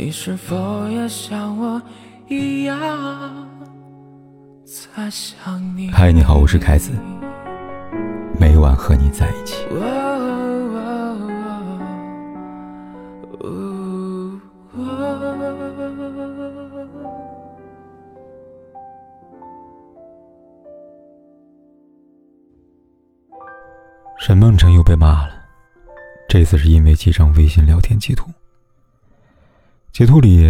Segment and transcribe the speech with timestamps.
[0.00, 1.82] 你是否也像我
[2.28, 2.78] 一样
[4.64, 5.90] 在想你？
[5.90, 6.92] 嗨，你好，我是凯子，
[8.38, 9.56] 每晚和你在一起。
[24.20, 25.32] 沈梦辰又被骂了，
[26.28, 28.30] 这次是因为几张微信聊天截图。
[29.98, 30.48] 截图里，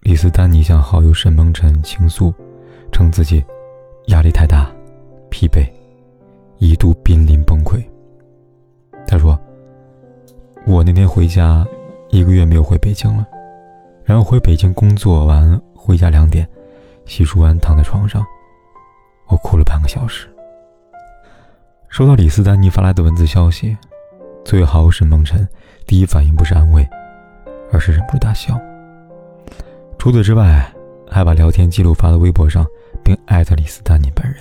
[0.00, 2.32] 李斯丹妮向好友沈梦辰倾诉，
[2.90, 3.44] 称自己
[4.06, 4.74] 压力太大、
[5.28, 5.70] 疲惫，
[6.56, 7.78] 一度濒临崩溃。
[9.06, 9.38] 他说
[10.66, 11.62] ：“我那天回家，
[12.08, 13.26] 一个月没有回北京了，
[14.02, 16.48] 然后回北京工作完回家两点，
[17.04, 18.24] 洗漱完躺在床上，
[19.26, 20.26] 我哭了半个小时。”
[21.90, 23.76] 收到李斯丹妮发来的文字消息，
[24.42, 25.46] 作为好友沈梦辰
[25.86, 26.88] 第一反应不是安慰，
[27.70, 28.58] 而是忍不住大笑。
[30.06, 30.64] 除此之外，
[31.10, 32.64] 还把聊天记录发到微博上，
[33.02, 34.36] 并艾特李斯丹妮本人。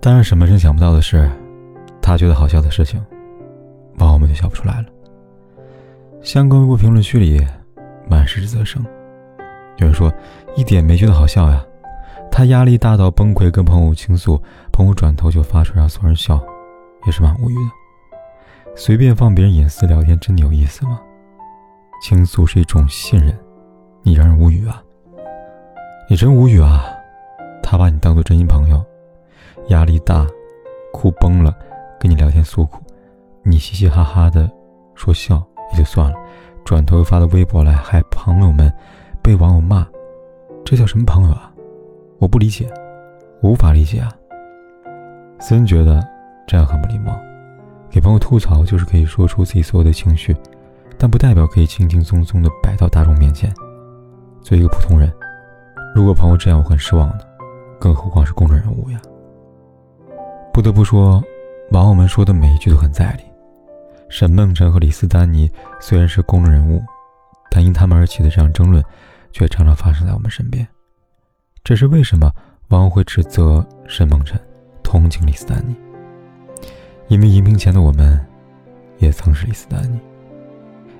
[0.00, 1.28] 但是沈梦辰想不到的是，
[2.00, 3.04] 他觉得好笑的事情，
[3.98, 4.84] 网友们就笑不出来了。
[6.20, 7.44] 相关微博评论区里
[8.08, 8.86] 满是指责声，
[9.78, 10.12] 有人说
[10.54, 11.66] 一点没觉得好笑呀，
[12.30, 14.40] 他压力大到崩溃，跟朋友倾诉，
[14.72, 16.40] 朋友转头就发出让所有人笑，
[17.04, 18.76] 也是蛮无语的。
[18.76, 21.00] 随便放别人隐私聊天，真的有意思吗？
[22.00, 23.36] 倾诉是一种信任。
[24.08, 24.82] 你让人无语啊！
[26.08, 26.82] 你真无语啊！
[27.62, 28.82] 他把你当做真心朋友，
[29.66, 30.26] 压力大，
[30.94, 31.54] 哭崩了，
[32.00, 32.80] 跟你聊天诉苦，
[33.42, 34.50] 你嘻嘻哈哈的
[34.94, 36.16] 说笑也就算了，
[36.64, 38.72] 转头又发到微博来害朋友们
[39.22, 39.86] 被网友骂，
[40.64, 41.52] 这叫什么朋友啊？
[42.18, 42.66] 我不理解，
[43.42, 44.10] 无法理解啊！
[45.38, 46.02] 森觉得
[46.46, 47.14] 这样很不礼貌，
[47.90, 50.34] 给朋友吐槽就是可以说出自己所有的情绪，
[50.96, 53.52] 但不代表可以轻轻松松的摆到大众面前。
[54.42, 55.12] 作为一个普通人，
[55.94, 57.26] 如果朋友这样，我很失望的，
[57.78, 59.00] 更何况是公众人物呀。
[60.52, 61.22] 不得不说，
[61.70, 63.24] 网友们说的每一句都很在理。
[64.08, 65.50] 沈梦辰和李斯丹妮
[65.80, 66.82] 虽然是公众人物，
[67.50, 68.82] 但因他们而起的这样争论，
[69.32, 70.66] 却常常发生在我们身边。
[71.62, 72.32] 这是为什么
[72.68, 74.40] 网友会指责沈梦辰，
[74.82, 75.76] 同情李斯丹妮？
[77.08, 78.18] 因为荧屏前的我们，
[78.96, 80.00] 也曾是李斯丹妮。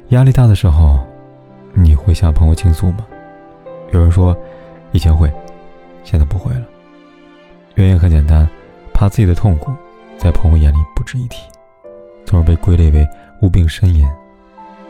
[0.08, 1.00] 压力大的时候，
[1.72, 3.06] 你会向朋友倾诉吗？
[3.90, 4.36] 有人说，
[4.92, 5.32] 以前会，
[6.04, 6.62] 现在不会了。
[7.74, 8.48] 原因很简单，
[8.92, 9.72] 怕自己的痛苦
[10.18, 11.48] 在朋友眼里不值一提，
[12.26, 13.06] 从而被归类为
[13.40, 14.06] 无病呻吟。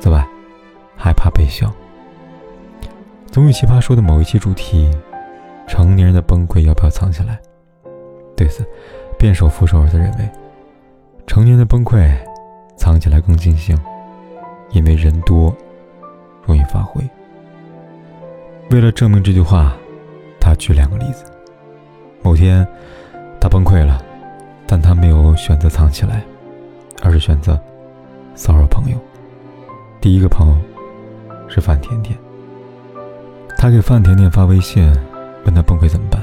[0.01, 0.27] 此外，
[0.97, 1.73] 害怕被笑。
[3.31, 4.91] 综艺奇葩说的某一期主题：
[5.67, 7.39] 成年人的崩溃要不要藏起来？
[8.37, 8.67] 对此，
[9.19, 10.29] 辩手傅首尔则认为，
[11.27, 12.11] 成年人的崩溃
[12.77, 13.79] 藏起来更尽兴，
[14.71, 15.55] 因为人多，
[16.47, 17.03] 容易发挥。
[18.71, 19.75] 为了证明这句话，
[20.39, 21.25] 他举两个例子。
[22.23, 22.67] 某天，
[23.41, 24.05] 他崩溃了，
[24.67, 26.23] 但他没有选择藏起来，
[27.03, 27.59] 而是选择
[28.35, 28.99] 骚扰朋友。
[30.03, 30.57] 第一个朋友
[31.49, 32.17] 是范甜甜。
[33.57, 34.93] 他给范甜甜发微信，
[35.47, 36.23] 问他崩溃怎么办。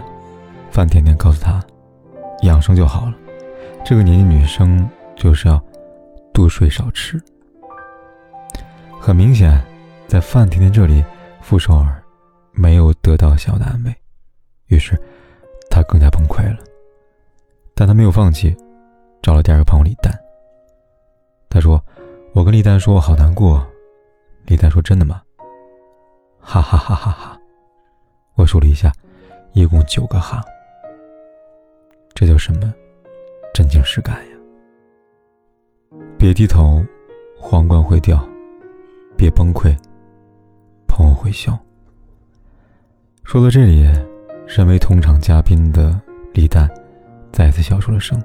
[0.70, 1.60] 范甜甜告诉他，
[2.44, 3.16] 养生就好了。
[3.84, 5.60] 这个年纪女生就是要
[6.32, 7.20] 多睡少吃。
[9.00, 9.60] 很明显，
[10.08, 11.04] 在范甜甜这里，
[11.42, 12.00] 傅首尔。
[12.56, 13.94] 没有得到想要的安慰，
[14.68, 15.00] 于是
[15.70, 16.64] 他更加崩溃了。
[17.74, 18.56] 但他没有放弃，
[19.22, 20.18] 找了第二个朋友李诞。
[21.50, 21.84] 他说
[22.34, 23.66] ：“我跟李诞说我好难过。”
[24.48, 25.22] 李诞说：“真的吗？”
[26.40, 27.40] 哈哈哈哈哈！
[28.36, 28.94] 我数了一下，
[29.54, 30.44] 一共九个哈。
[32.14, 32.74] 这叫什么？
[33.54, 34.38] 真情实感呀！
[36.18, 36.84] 别低头，
[37.38, 38.18] 皇冠会掉；
[39.18, 39.76] 别崩溃，
[40.88, 41.58] 朋友会笑。
[43.26, 43.90] 说到这里，
[44.46, 46.00] 身为同场嘉宾的
[46.32, 46.70] 李诞
[47.32, 48.22] 再次笑出了声。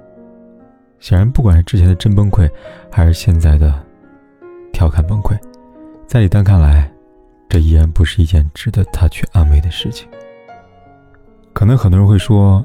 [0.99, 2.49] 显然，不管是之前的真崩溃，
[2.93, 3.83] 还是现在的
[4.75, 5.35] 调侃崩溃，
[6.07, 6.93] 在李诞看来，
[7.49, 10.07] 这依然不是一件值得他去安慰的事情。
[11.55, 12.63] 可能很多人会说，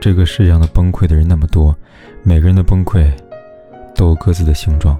[0.00, 1.76] 这个世上的崩溃的人那么多，
[2.22, 3.06] 每个人的崩溃
[3.94, 4.98] 都有各自的形状，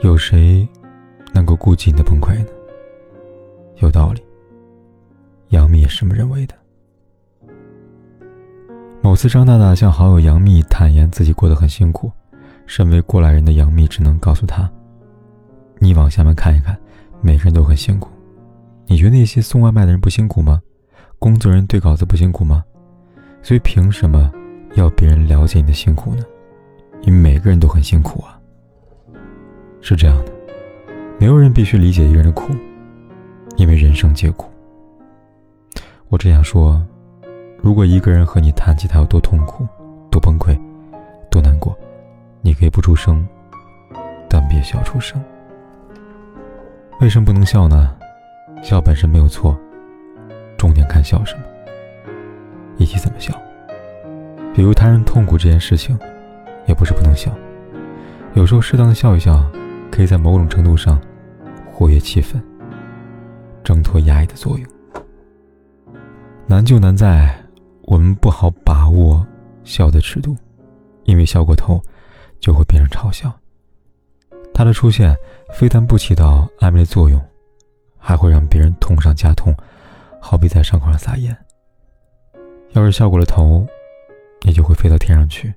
[0.00, 0.66] 有谁
[1.34, 2.46] 能够顾及你的崩溃呢？
[3.76, 4.22] 有道理。
[5.50, 6.54] 杨幂也是这么认为的。
[9.02, 12.10] 某次，张大大向好友杨幂坦言自己过得很辛苦，
[12.66, 14.70] 身为过来人的杨幂只能告诉他
[15.80, 16.76] ：“你往下面看一看，
[17.20, 18.10] 每个人都很辛苦。
[18.86, 20.60] 你觉得那些送外卖的人不辛苦吗？
[21.18, 22.62] 工作人员对稿子不辛苦吗？
[23.42, 24.30] 所以凭什么
[24.74, 26.22] 要别人了解你的辛苦呢？
[27.02, 28.38] 因为每个人都很辛苦啊。
[29.80, 30.32] 是这样的，
[31.18, 32.52] 没有人必须理解一个人的苦，
[33.56, 34.49] 因为人生皆苦。
[36.10, 36.84] 我只想说，
[37.62, 39.64] 如果一个人和你谈起他有多痛苦、
[40.10, 40.58] 多崩溃、
[41.30, 41.72] 多难过，
[42.42, 43.24] 你可以不出声，
[44.28, 45.22] 但别笑出声。
[47.00, 47.96] 为什么不能笑呢？
[48.60, 49.56] 笑本身没有错，
[50.58, 51.42] 重点看笑什么，
[52.76, 53.32] 以及怎么笑。
[54.52, 55.96] 比如他人痛苦这件事情，
[56.66, 57.30] 也不是不能笑。
[58.34, 59.48] 有时候适当的笑一笑，
[59.92, 61.00] 可以在某种程度上
[61.72, 62.42] 活跃气氛，
[63.62, 64.68] 挣脱压抑的作用。
[66.50, 67.32] 难就难在
[67.82, 69.24] 我们不好把握
[69.62, 70.36] 笑的尺度，
[71.04, 71.80] 因为笑过头
[72.40, 73.32] 就会变成嘲笑。
[74.52, 75.16] 他的出现
[75.54, 77.24] 非但不起到安慰的作用，
[77.96, 79.54] 还会让别人痛上加痛，
[80.20, 81.34] 好比在伤口上撒盐。
[82.72, 83.64] 要是笑过了头，
[84.42, 85.54] 你就会飞到天上去。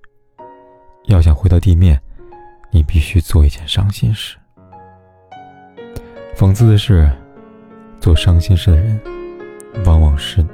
[1.05, 1.99] 要想回到地面，
[2.69, 4.37] 你必须做一件伤心事。
[6.35, 7.11] 讽刺的是，
[7.99, 9.01] 做伤心事的人，
[9.85, 10.45] 往往是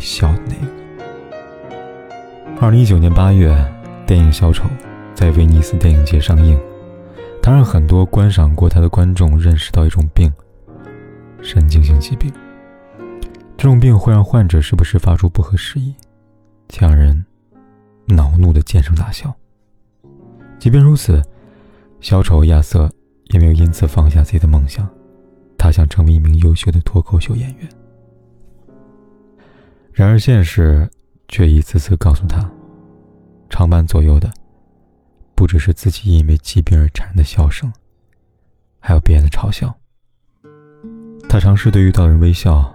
[0.00, 0.72] 笑的那个。
[2.60, 3.54] 二零一九年八月，
[4.06, 4.64] 电影《小丑》
[5.14, 6.58] 在威尼斯电影节上映，
[7.42, 10.30] 它让很多观赏过它的观众认识到一种病——
[11.40, 12.32] 神经性疾病。
[13.56, 15.94] 这种病会让患者时不时发出不合时宜、
[16.68, 17.24] 且让人
[18.06, 19.34] 恼怒的尖声大笑。
[20.58, 21.22] 即便如此，
[22.00, 22.90] 小丑亚瑟
[23.28, 24.86] 也没有因此放下自己的梦想，
[25.56, 27.68] 他想成为一名优秀的脱口秀演员。
[29.92, 30.88] 然而现实
[31.28, 32.50] 却一次次告诉他，
[33.48, 34.30] 常伴左右的
[35.34, 37.72] 不只是自己因为疾病而产生的笑声，
[38.78, 39.74] 还有别人的嘲笑。
[41.28, 42.74] 他尝试对遇到人微笑。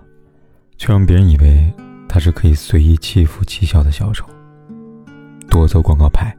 [0.77, 1.73] 却让别人以为
[2.09, 4.25] 他是可以随意欺负欺笑的小丑，
[5.49, 6.35] 夺走广告牌，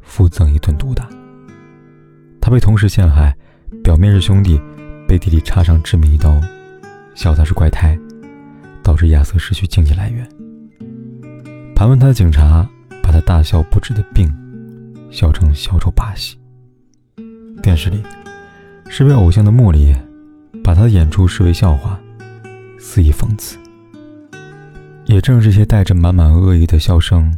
[0.00, 1.06] 附赠一顿毒打。
[2.40, 3.36] 他被同事陷害，
[3.84, 4.58] 表面是兄弟，
[5.06, 6.40] 背地里插上致命一刀，
[7.14, 7.98] 笑他是怪胎，
[8.82, 10.28] 导致亚瑟失去经济来源。
[11.74, 12.68] 盘问他的警察
[13.02, 14.28] 把他大笑不止的病，
[15.10, 16.38] 笑成小丑把戏。
[17.62, 18.02] 电视里，
[18.88, 19.94] 身为偶像的莫里，
[20.62, 22.00] 把他的演出视为笑话。
[22.82, 23.58] 肆意讽刺，
[25.04, 27.36] 也正是这些带着满满恶意的笑声，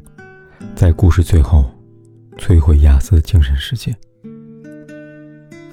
[0.76, 1.68] 在故事最后
[2.38, 3.92] 摧毁亚瑟的精神世界。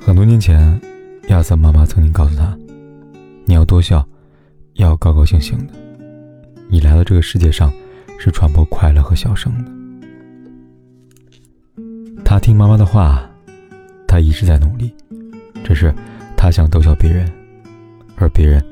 [0.01, 0.81] 很多年前，
[1.27, 2.57] 亚瑟妈妈曾经告诉他
[3.45, 4.03] ：“你要多笑，
[4.79, 5.73] 要高高兴兴的。
[6.69, 7.71] 你来到这个世界上，
[8.17, 9.71] 是传播快乐和笑声的。”
[12.25, 13.29] 他听妈妈的话，
[14.07, 14.93] 他一直在努力，
[15.63, 15.93] 只是
[16.37, 17.31] 他想逗笑别人，
[18.15, 18.63] 而别人。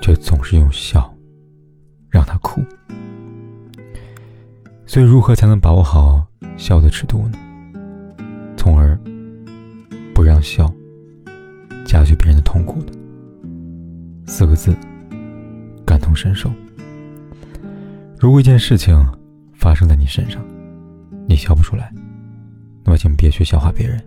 [0.00, 1.10] 却总是用笑
[2.10, 2.62] 让他哭，
[4.84, 6.26] 所以如何才能把握好
[6.58, 7.38] 笑的尺度呢？
[8.54, 9.00] 从而
[10.14, 10.70] 不让笑
[11.86, 12.92] 加剧别人的痛苦的
[14.26, 14.76] 四个字：
[16.14, 16.48] 同身受。
[18.16, 18.96] 如果一件事情
[19.52, 20.40] 发生在你身上，
[21.28, 21.92] 你笑不出来，
[22.84, 24.00] 那么请别去笑话别人，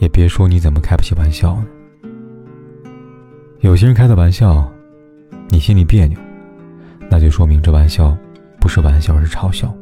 [0.00, 1.66] 也别说你怎么开不起玩笑呢？
[3.60, 4.68] 有些人开的玩笑。
[5.50, 6.18] 你心里别扭，
[7.08, 8.16] 那就说明这玩笑
[8.60, 9.72] 不是玩笑，而是嘲笑。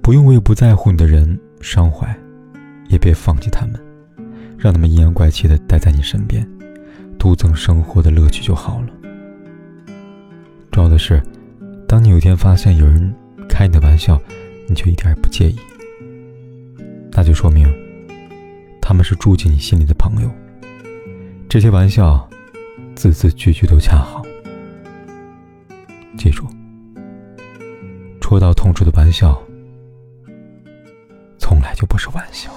[0.00, 2.16] 不用为不在乎你的人伤怀，
[2.88, 3.78] 也别放弃他们，
[4.56, 6.46] 让他们阴阳怪气的待在你身边，
[7.18, 8.88] 独增生活的乐趣就好了。
[10.70, 11.22] 重要的是，
[11.86, 13.14] 当你有一天发现有人
[13.48, 14.20] 开你的玩笑，
[14.68, 15.56] 你却一点也不介意，
[17.12, 17.66] 那就说明
[18.80, 20.30] 他们是住进你心里的朋友。
[21.48, 22.28] 这些玩笑。
[22.96, 24.22] 字字句句都恰好。
[26.18, 26.44] 记住，
[28.20, 29.40] 戳到痛处的玩笑，
[31.38, 32.50] 从来就不是玩笑。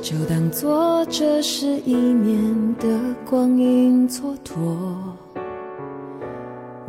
[0.00, 4.56] 就当做这是一年的光阴蹉跎，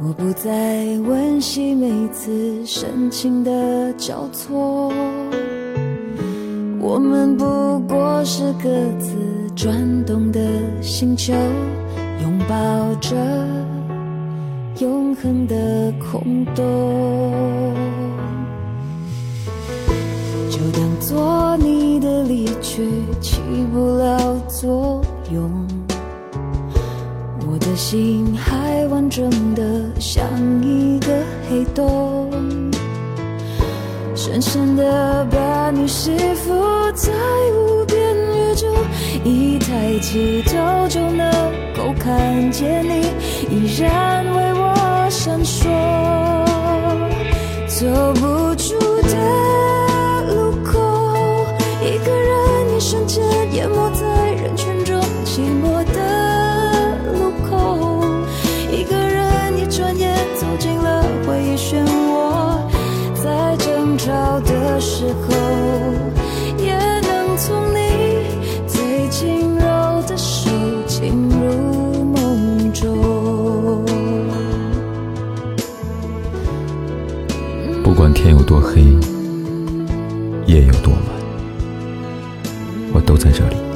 [0.05, 4.91] 我不再温习每次深情的交错，
[6.81, 8.69] 我们不过是各
[8.99, 9.15] 自
[9.55, 9.73] 转
[10.05, 10.41] 动的
[10.81, 11.33] 星球。
[12.21, 13.15] 拥抱着
[14.79, 17.73] 永恒的空洞，
[20.49, 22.89] 就当做你的离去
[23.21, 23.39] 起
[23.73, 25.72] 不了作用。
[27.63, 29.63] 的心还完整的
[29.99, 30.23] 像
[30.61, 31.07] 一个
[31.49, 32.29] 黑洞，
[34.15, 36.51] 深深的把你吸附
[36.93, 37.11] 在
[37.55, 38.67] 无边宇宙，
[39.23, 41.31] 一抬起头就能。
[41.75, 43.01] 够看见你
[43.49, 45.67] 依然为我闪烁，
[47.67, 49.13] 走不出的
[50.33, 50.79] 路口，
[51.81, 53.21] 一个人一瞬间
[53.53, 53.89] 淹没
[77.93, 78.81] 不管天有多黑，
[80.47, 81.03] 夜有多晚，
[82.91, 83.72] 我都在这里。